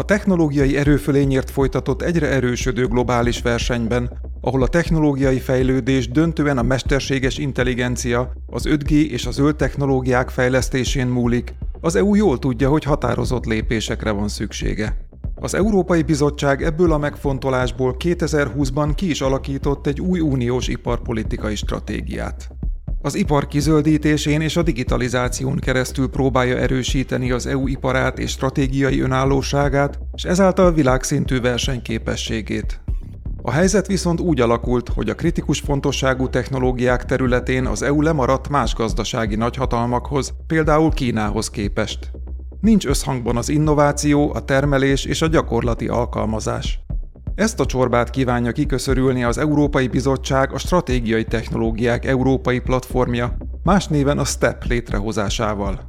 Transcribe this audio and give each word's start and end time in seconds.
A 0.00 0.04
technológiai 0.04 0.76
erőfölényért 0.76 1.50
folytatott 1.50 2.02
egyre 2.02 2.28
erősödő 2.28 2.86
globális 2.86 3.42
versenyben, 3.42 4.10
ahol 4.40 4.62
a 4.62 4.68
technológiai 4.68 5.38
fejlődés 5.38 6.08
döntően 6.08 6.58
a 6.58 6.62
mesterséges 6.62 7.38
intelligencia, 7.38 8.32
az 8.46 8.66
5G 8.68 8.90
és 8.90 9.26
a 9.26 9.30
zöld 9.30 9.56
technológiák 9.56 10.28
fejlesztésén 10.28 11.06
múlik, 11.06 11.54
az 11.80 11.96
EU 11.96 12.14
jól 12.14 12.38
tudja, 12.38 12.68
hogy 12.68 12.84
határozott 12.84 13.44
lépésekre 13.44 14.10
van 14.10 14.28
szüksége. 14.28 14.96
Az 15.34 15.54
Európai 15.54 16.02
Bizottság 16.02 16.62
ebből 16.62 16.92
a 16.92 16.98
megfontolásból 16.98 17.96
2020-ban 17.98 18.92
ki 18.94 19.10
is 19.10 19.20
alakított 19.20 19.86
egy 19.86 20.00
új 20.00 20.20
uniós 20.20 20.68
iparpolitikai 20.68 21.54
stratégiát. 21.54 22.59
Az 23.02 23.14
ipar 23.14 23.46
kizöldítésén 23.46 24.40
és 24.40 24.56
a 24.56 24.62
digitalizáción 24.62 25.58
keresztül 25.58 26.10
próbálja 26.10 26.56
erősíteni 26.56 27.30
az 27.30 27.46
EU 27.46 27.66
iparát 27.66 28.18
és 28.18 28.30
stratégiai 28.30 29.00
önállóságát, 29.00 29.98
és 30.14 30.24
ezáltal 30.24 30.72
világszintű 30.72 31.40
versenyképességét. 31.40 32.80
A 33.42 33.50
helyzet 33.50 33.86
viszont 33.86 34.20
úgy 34.20 34.40
alakult, 34.40 34.88
hogy 34.88 35.08
a 35.08 35.14
kritikus 35.14 35.60
fontosságú 35.60 36.28
technológiák 36.28 37.04
területén 37.04 37.66
az 37.66 37.82
EU 37.82 38.02
lemaradt 38.02 38.48
más 38.48 38.74
gazdasági 38.74 39.36
nagyhatalmakhoz, 39.36 40.34
például 40.46 40.90
Kínához 40.90 41.50
képest. 41.50 42.10
Nincs 42.60 42.86
összhangban 42.86 43.36
az 43.36 43.48
innováció, 43.48 44.34
a 44.34 44.44
termelés 44.44 45.04
és 45.04 45.22
a 45.22 45.26
gyakorlati 45.26 45.88
alkalmazás. 45.88 46.80
Ezt 47.34 47.60
a 47.60 47.66
csorbát 47.66 48.10
kívánja 48.10 48.52
kiköszörülni 48.52 49.24
az 49.24 49.38
Európai 49.38 49.88
Bizottság 49.88 50.52
a 50.52 50.58
Stratégiai 50.58 51.24
Technológiák 51.24 52.04
Európai 52.04 52.60
Platformja, 52.60 53.36
más 53.62 53.88
néven 53.88 54.18
a 54.18 54.24
STEP 54.24 54.64
létrehozásával. 54.64 55.80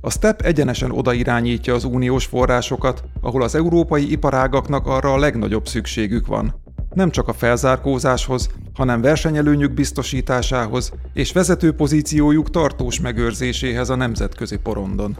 A 0.00 0.10
STEP 0.10 0.40
egyenesen 0.40 0.90
odairányítja 0.90 1.74
az 1.74 1.84
uniós 1.84 2.24
forrásokat, 2.24 3.02
ahol 3.20 3.42
az 3.42 3.54
európai 3.54 4.10
iparágaknak 4.10 4.86
arra 4.86 5.12
a 5.12 5.18
legnagyobb 5.18 5.68
szükségük 5.68 6.26
van. 6.26 6.54
Nem 6.94 7.10
csak 7.10 7.28
a 7.28 7.32
felzárkózáshoz, 7.32 8.48
hanem 8.74 9.00
versenyelőnyük 9.00 9.74
biztosításához 9.74 10.92
és 11.12 11.32
vezető 11.32 11.72
pozíciójuk 11.72 12.50
tartós 12.50 13.00
megőrzéséhez 13.00 13.90
a 13.90 13.94
nemzetközi 13.94 14.56
porondon. 14.56 15.16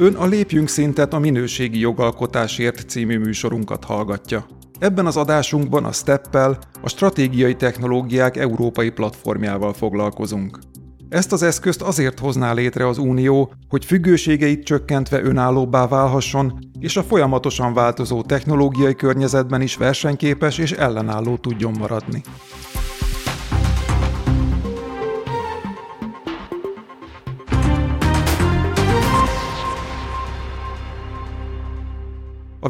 Ön 0.00 0.14
a 0.14 0.26
Lépjünk 0.26 0.68
szintet 0.68 1.12
a 1.12 1.18
minőségi 1.18 1.78
jogalkotásért 1.78 2.88
című 2.88 3.18
műsorunkat 3.18 3.84
hallgatja. 3.84 4.46
Ebben 4.78 5.06
az 5.06 5.16
adásunkban 5.16 5.84
a 5.84 5.92
Steppel, 5.92 6.58
a 6.82 6.88
Stratégiai 6.88 7.54
Technológiák 7.54 8.36
Európai 8.36 8.90
Platformjával 8.90 9.72
foglalkozunk. 9.72 10.58
Ezt 11.08 11.32
az 11.32 11.42
eszközt 11.42 11.82
azért 11.82 12.18
hozná 12.18 12.52
létre 12.52 12.88
az 12.88 12.98
Unió, 12.98 13.52
hogy 13.68 13.84
függőségeit 13.84 14.64
csökkentve 14.64 15.22
önállóbbá 15.22 15.88
válhasson, 15.88 16.58
és 16.78 16.96
a 16.96 17.02
folyamatosan 17.02 17.74
változó 17.74 18.22
technológiai 18.22 18.94
környezetben 18.94 19.60
is 19.60 19.76
versenyképes 19.76 20.58
és 20.58 20.72
ellenálló 20.72 21.36
tudjon 21.36 21.72
maradni. 21.78 22.22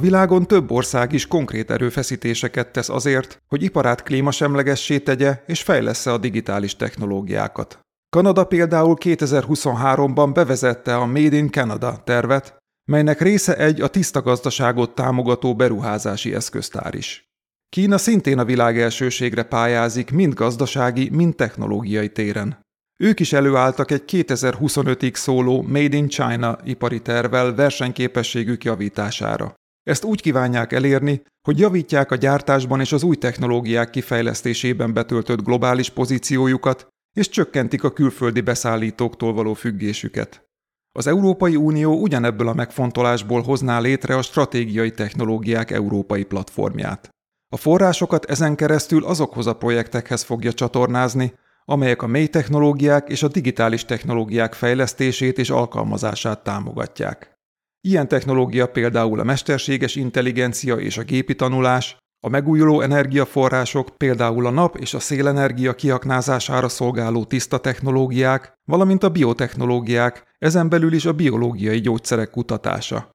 Világon 0.00 0.46
több 0.46 0.70
ország 0.70 1.12
is 1.12 1.26
konkrét 1.26 1.70
erőfeszítéseket 1.70 2.72
tesz 2.72 2.88
azért, 2.88 3.42
hogy 3.48 3.62
iparát 3.62 4.02
klímasemlegessé 4.02 4.98
tegye 4.98 5.42
és 5.46 5.62
fejlesz 5.62 6.06
a 6.06 6.18
digitális 6.18 6.76
technológiákat. 6.76 7.78
Kanada 8.10 8.44
például 8.44 8.96
2023-ban 9.00 10.30
bevezette 10.34 10.96
a 10.96 11.06
Made 11.06 11.36
in 11.36 11.50
Canada 11.50 12.02
tervet, 12.04 12.56
melynek 12.84 13.20
része 13.20 13.56
egy 13.56 13.80
a 13.80 13.88
tiszta 13.88 14.22
gazdaságot 14.22 14.94
támogató 14.94 15.54
beruházási 15.56 16.34
eszköztár 16.34 16.94
is. 16.94 17.24
Kína 17.68 17.98
szintén 17.98 18.38
a 18.38 18.44
világ 18.44 18.78
elsőségre 18.78 19.42
pályázik 19.42 20.10
mind 20.10 20.34
gazdasági, 20.34 21.08
mind 21.10 21.34
technológiai 21.34 22.08
téren. 22.08 22.60
Ők 22.96 23.20
is 23.20 23.32
előálltak 23.32 23.90
egy 23.90 24.02
2025-ig 24.06 25.14
szóló 25.14 25.62
Made 25.62 25.96
in 25.96 26.08
China 26.08 26.58
ipari 26.64 27.02
tervel 27.02 27.54
versenyképességük 27.54 28.64
javítására. 28.64 29.54
Ezt 29.82 30.04
úgy 30.04 30.20
kívánják 30.20 30.72
elérni, 30.72 31.22
hogy 31.42 31.58
javítják 31.58 32.10
a 32.10 32.16
gyártásban 32.16 32.80
és 32.80 32.92
az 32.92 33.02
új 33.02 33.16
technológiák 33.16 33.90
kifejlesztésében 33.90 34.92
betöltött 34.92 35.42
globális 35.42 35.90
pozíciójukat, 35.90 36.88
és 37.16 37.28
csökkentik 37.28 37.84
a 37.84 37.92
külföldi 37.92 38.40
beszállítóktól 38.40 39.32
való 39.32 39.54
függésüket. 39.54 40.44
Az 40.92 41.06
Európai 41.06 41.56
Unió 41.56 42.00
ugyanebből 42.00 42.48
a 42.48 42.54
megfontolásból 42.54 43.42
hozná 43.42 43.80
létre 43.80 44.16
a 44.16 44.22
stratégiai 44.22 44.90
technológiák 44.90 45.70
európai 45.70 46.24
platformját. 46.24 47.08
A 47.52 47.56
forrásokat 47.56 48.24
ezen 48.24 48.56
keresztül 48.56 49.04
azokhoz 49.04 49.46
a 49.46 49.56
projektekhez 49.56 50.22
fogja 50.22 50.52
csatornázni, 50.52 51.34
amelyek 51.64 52.02
a 52.02 52.06
mély 52.06 52.26
technológiák 52.26 53.08
és 53.08 53.22
a 53.22 53.28
digitális 53.28 53.84
technológiák 53.84 54.54
fejlesztését 54.54 55.38
és 55.38 55.50
alkalmazását 55.50 56.42
támogatják. 56.42 57.39
Ilyen 57.80 58.08
technológia 58.08 58.66
például 58.66 59.20
a 59.20 59.24
mesterséges 59.24 59.94
intelligencia 59.94 60.76
és 60.76 60.98
a 60.98 61.02
gépi 61.02 61.34
tanulás, 61.34 61.96
a 62.22 62.28
megújuló 62.28 62.80
energiaforrások, 62.80 63.96
például 63.96 64.46
a 64.46 64.50
nap 64.50 64.76
és 64.76 64.94
a 64.94 64.98
szélenergia 64.98 65.74
kiaknázására 65.74 66.68
szolgáló 66.68 67.24
tiszta 67.24 67.58
technológiák, 67.58 68.52
valamint 68.64 69.02
a 69.02 69.08
biotechnológiák, 69.08 70.34
ezen 70.38 70.68
belül 70.68 70.92
is 70.92 71.04
a 71.04 71.12
biológiai 71.12 71.80
gyógyszerek 71.80 72.30
kutatása. 72.30 73.10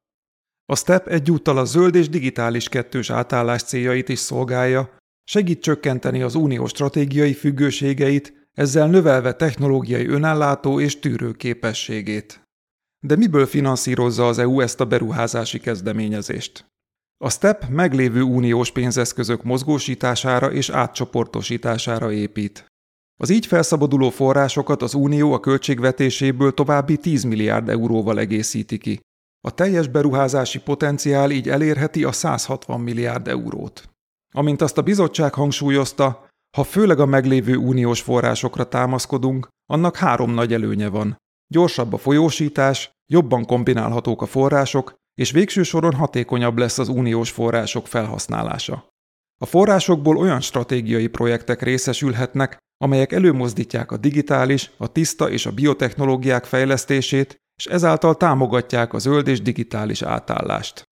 A 0.65 0.75
STEP 0.75 1.07
egyúttal 1.07 1.57
a 1.57 1.65
zöld 1.65 1.95
és 1.95 2.09
digitális 2.09 2.69
kettős 2.69 3.09
átállás 3.09 3.63
céljait 3.63 4.09
is 4.09 4.19
szolgálja, 4.19 4.97
segít 5.23 5.61
csökkenteni 5.61 6.21
az 6.21 6.35
unió 6.35 6.65
stratégiai 6.65 7.33
függőségeit, 7.33 8.49
ezzel 8.53 8.87
növelve 8.87 9.33
technológiai 9.33 10.07
önállátó 10.07 10.79
és 10.79 10.99
tűrő 10.99 11.31
képességét. 11.31 12.44
De 13.05 13.15
miből 13.15 13.45
finanszírozza 13.45 14.27
az 14.27 14.37
EU 14.37 14.59
ezt 14.59 14.79
a 14.79 14.85
beruházási 14.85 15.59
kezdeményezést? 15.59 16.65
A 17.17 17.29
STEP 17.29 17.67
meglévő 17.69 18.21
uniós 18.21 18.71
pénzeszközök 18.71 19.43
mozgósítására 19.43 20.51
és 20.51 20.69
átcsoportosítására 20.69 22.11
épít. 22.11 22.65
Az 23.21 23.29
így 23.29 23.45
felszabaduló 23.45 24.09
forrásokat 24.09 24.81
az 24.81 24.93
Unió 24.93 25.33
a 25.33 25.39
költségvetéséből 25.39 26.53
további 26.53 26.97
10 26.97 27.23
milliárd 27.23 27.69
euróval 27.69 28.19
egészíti 28.19 28.77
ki. 28.77 28.99
A 29.47 29.51
teljes 29.51 29.87
beruházási 29.87 30.59
potenciál 30.59 31.31
így 31.31 31.49
elérheti 31.49 32.03
a 32.03 32.11
160 32.11 32.81
milliárd 32.81 33.27
eurót. 33.27 33.89
Amint 34.33 34.61
azt 34.61 34.77
a 34.77 34.81
bizottság 34.81 35.33
hangsúlyozta, 35.33 36.27
ha 36.57 36.63
főleg 36.63 36.99
a 36.99 37.05
meglévő 37.05 37.55
uniós 37.55 38.01
forrásokra 38.01 38.63
támaszkodunk, 38.63 39.47
annak 39.65 39.95
három 39.95 40.31
nagy 40.31 40.53
előnye 40.53 40.89
van. 40.89 41.17
Gyorsabb 41.47 41.93
a 41.93 41.97
folyósítás, 41.97 42.93
jobban 43.07 43.45
kombinálhatók 43.45 44.21
a 44.21 44.25
források, 44.25 44.95
és 45.13 45.31
végső 45.31 45.63
soron 45.63 45.93
hatékonyabb 45.93 46.57
lesz 46.57 46.77
az 46.77 46.87
uniós 46.87 47.31
források 47.31 47.87
felhasználása. 47.87 48.87
A 49.41 49.45
forrásokból 49.45 50.17
olyan 50.17 50.41
stratégiai 50.41 51.07
projektek 51.07 51.61
részesülhetnek, 51.61 52.57
amelyek 52.77 53.11
előmozdítják 53.11 53.91
a 53.91 53.97
digitális, 53.97 54.71
a 54.77 54.91
tiszta 54.91 55.29
és 55.29 55.45
a 55.45 55.51
biotechnológiák 55.51 56.45
fejlesztését, 56.45 57.37
és 57.57 57.65
ezáltal 57.65 58.15
támogatják 58.15 58.93
a 58.93 58.99
zöld 58.99 59.27
és 59.27 59.41
digitális 59.41 60.01
átállást. 60.01 60.83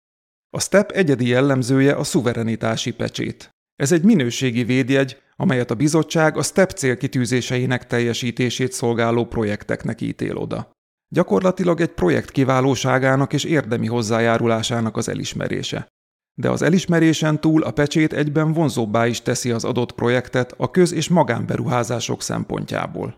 A 0.50 0.60
STEP 0.60 0.92
egyedi 0.92 1.28
jellemzője 1.28 1.96
a 1.96 2.04
szuverenitási 2.04 2.92
pecsét. 2.92 3.50
Ez 3.76 3.92
egy 3.92 4.04
minőségi 4.04 4.64
védjegy, 4.64 5.18
amelyet 5.36 5.72
a 5.72 5.76
bizottság 5.76 6.38
a 6.38 6.44
STEP 6.44 6.72
célkitűzéseinek 6.72 7.88
teljesítését 7.88 8.72
szolgáló 8.72 9.26
projekteknek 9.26 10.02
ítél 10.02 10.38
oda. 10.38 10.72
Gyakorlatilag 11.14 11.82
egy 11.82 11.94
projekt 11.94 12.32
kiválóságának 12.32 13.34
és 13.34 13.44
érdemi 13.44 13.88
hozzájárulásának 13.88 14.98
az 14.98 15.10
elismerése. 15.10 15.88
De 16.34 16.50
az 16.50 16.62
elismerésen 16.62 17.42
túl 17.42 17.64
a 17.64 17.72
pecsét 17.72 18.14
egyben 18.14 18.54
vonzóbbá 18.54 19.08
is 19.08 19.22
teszi 19.22 19.52
az 19.52 19.64
adott 19.64 19.92
projektet 19.92 20.54
a 20.58 20.72
köz- 20.72 20.92
és 20.92 21.10
magánberuházások 21.10 22.22
szempontjából. 22.22 23.18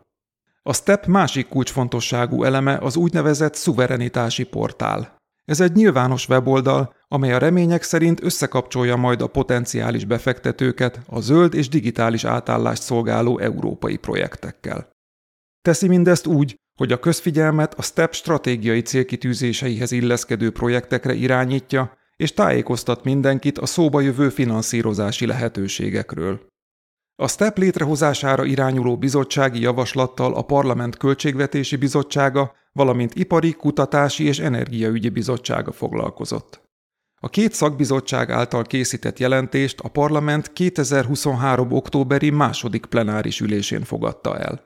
A 0.62 0.74
STEP 0.74 1.06
másik 1.06 1.48
kulcsfontosságú 1.48 2.44
eleme 2.44 2.78
az 2.78 2.96
úgynevezett 2.96 3.56
szuverenitási 3.56 4.44
portál. 4.44 5.16
Ez 5.46 5.60
egy 5.60 5.74
nyilvános 5.74 6.28
weboldal, 6.28 6.96
amely 7.08 7.34
a 7.34 7.38
remények 7.38 7.84
szerint 7.84 8.24
összekapcsolja 8.24 8.96
majd 8.96 9.22
a 9.22 9.28
potenciális 9.28 10.06
befektetőket 10.06 11.02
a 11.08 11.20
zöld 11.20 11.54
és 11.54 11.70
digitális 11.70 12.24
átállást 12.24 12.82
szolgáló 12.82 13.40
európai 13.40 13.98
projektekkel. 13.98 14.90
Teszi 15.62 15.88
mindezt 15.88 16.28
úgy, 16.28 16.56
hogy 16.76 16.92
a 16.92 17.00
közfigyelmet 17.00 17.74
a 17.74 17.82
STEP 17.82 18.14
stratégiai 18.14 18.82
célkitűzéseihez 18.82 19.92
illeszkedő 19.92 20.52
projektekre 20.52 21.14
irányítja, 21.14 21.98
és 22.16 22.34
tájékoztat 22.34 23.04
mindenkit 23.04 23.58
a 23.58 23.66
szóba 23.66 24.02
jövő 24.02 24.30
finanszírozási 24.30 25.26
lehetőségekről. 25.26 26.48
A 27.16 27.28
STEP 27.28 27.58
létrehozására 27.58 28.46
irányuló 28.46 28.98
bizottsági 28.98 29.62
javaslattal 29.62 30.34
a 30.34 30.42
Parlament 30.42 30.98
Költségvetési 30.98 31.76
Bizottsága 31.76 32.56
valamint 32.72 33.16
Ipari, 33.16 33.52
Kutatási 33.52 34.24
és 34.24 34.40
Energiaügyi 34.40 35.10
Bizottsága 35.10 35.72
foglalkozott. 35.72 36.64
A 37.22 37.30
két 37.30 37.54
szakbizottság 37.54 38.30
által 38.30 38.64
készített 38.64 39.20
jelentést 39.20 39.80
a 39.80 39.88
parlament 39.90 40.54
2023. 40.54 41.72
októberi 41.72 42.30
második 42.30 42.86
plenáris 42.86 43.40
ülésén 43.40 43.84
fogadta 43.84 44.38
el. 44.38 44.64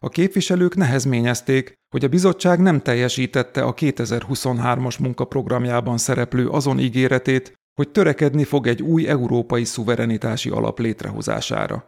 A 0.00 0.08
képviselők 0.08 0.76
nehezményezték, 0.76 1.74
hogy 1.90 2.04
a 2.04 2.08
bizottság 2.08 2.60
nem 2.60 2.80
teljesítette 2.80 3.62
a 3.62 3.74
2023-as 3.74 5.00
munkaprogramjában 5.00 5.98
szereplő 5.98 6.48
azon 6.48 6.78
ígéretét, 6.78 7.52
hogy 7.74 7.90
törekedni 7.90 8.44
fog 8.44 8.66
egy 8.66 8.82
új 8.82 9.08
európai 9.08 9.64
szuverenitási 9.64 10.50
alap 10.50 10.78
létrehozására. 10.78 11.86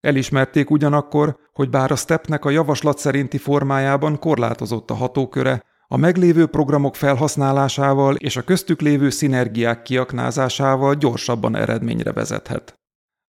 Elismerték 0.00 0.70
ugyanakkor, 0.70 1.36
hogy 1.52 1.70
bár 1.70 1.90
a 1.90 1.96
STEP-nek 1.96 2.44
a 2.44 2.50
javaslat 2.50 2.98
szerinti 2.98 3.38
formájában 3.38 4.18
korlátozott 4.18 4.90
a 4.90 4.94
hatóköre, 4.94 5.62
a 5.86 5.96
meglévő 5.96 6.46
programok 6.46 6.96
felhasználásával 6.96 8.14
és 8.14 8.36
a 8.36 8.42
köztük 8.42 8.80
lévő 8.80 9.10
szinergiák 9.10 9.82
kiaknázásával 9.82 10.94
gyorsabban 10.94 11.56
eredményre 11.56 12.12
vezethet. 12.12 12.81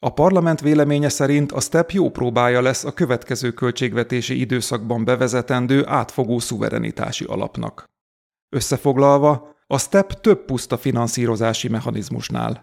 A 0.04 0.12
parlament 0.12 0.60
véleménye 0.60 1.08
szerint 1.08 1.52
a 1.52 1.60
STEP 1.60 1.90
jó 1.90 2.10
próbája 2.10 2.60
lesz 2.60 2.84
a 2.84 2.92
következő 2.92 3.50
költségvetési 3.50 4.40
időszakban 4.40 5.04
bevezetendő 5.04 5.86
átfogó 5.86 6.38
szuverenitási 6.38 7.24
alapnak. 7.24 7.90
Összefoglalva, 8.48 9.54
a 9.66 9.78
STEP 9.78 10.20
több 10.20 10.44
puszta 10.44 10.76
finanszírozási 10.76 11.68
mechanizmusnál. 11.68 12.62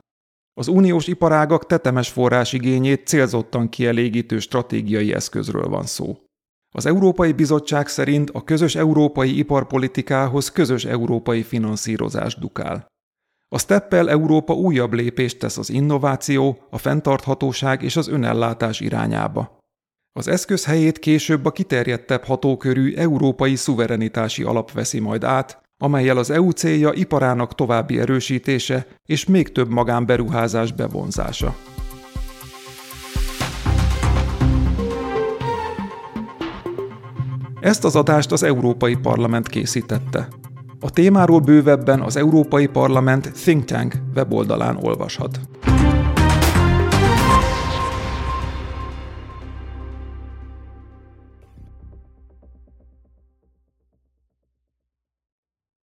Az 0.53 0.67
uniós 0.67 1.07
iparágak 1.07 1.65
tetemes 1.65 2.09
forrásigényét 2.09 3.07
célzottan 3.07 3.69
kielégítő 3.69 4.39
stratégiai 4.39 5.13
eszközről 5.13 5.67
van 5.67 5.85
szó. 5.85 6.17
Az 6.75 6.85
Európai 6.85 7.31
Bizottság 7.31 7.87
szerint 7.87 8.29
a 8.29 8.43
közös 8.43 8.75
európai 8.75 9.37
iparpolitikához 9.37 10.51
közös 10.51 10.85
európai 10.85 11.43
finanszírozás 11.43 12.35
dukál. 12.35 12.87
A 13.51 13.59
Steppel 13.59 14.09
Európa 14.09 14.53
újabb 14.53 14.93
lépést 14.93 15.39
tesz 15.39 15.57
az 15.57 15.69
innováció, 15.69 16.57
a 16.69 16.77
fenntarthatóság 16.77 17.83
és 17.83 17.95
az 17.95 18.07
önellátás 18.07 18.79
irányába. 18.79 19.57
Az 20.19 20.27
eszköz 20.27 20.65
helyét 20.65 20.99
később 20.99 21.45
a 21.45 21.51
kiterjedtebb 21.51 22.23
hatókörű 22.23 22.95
európai 22.95 23.55
szuverenitási 23.55 24.43
alap 24.43 24.71
veszi 24.71 24.99
majd 24.99 25.23
át, 25.23 25.61
amelyel 25.83 26.17
az 26.17 26.29
EU 26.29 26.49
célja 26.49 26.93
iparának 26.93 27.55
további 27.55 27.99
erősítése 27.99 28.87
és 29.05 29.25
még 29.25 29.51
több 29.51 29.69
magánberuházás 29.69 30.71
bevonzása. 30.71 31.55
Ezt 37.59 37.83
az 37.83 37.95
adást 37.95 38.31
az 38.31 38.43
Európai 38.43 38.95
Parlament 38.95 39.47
készítette. 39.47 40.38
A 40.81 40.89
témáról 40.89 41.39
bővebben 41.39 42.01
az 42.01 42.15
Európai 42.15 42.67
Parlament 42.67 43.31
Think 43.31 43.65
Tank 43.65 43.93
weboldalán 44.15 44.77
olvashat. 44.81 45.39